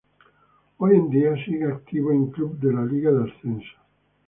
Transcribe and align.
Hoy 0.79 0.95
en 0.95 1.11
día 1.11 1.35
sigue 1.45 1.65
activo 1.71 2.11
en 2.11 2.31
clubes 2.31 2.59
de 2.59 2.73
la 2.73 2.83
Liga 2.83 3.11
de 3.11 3.29
Ascenso. 3.29 3.77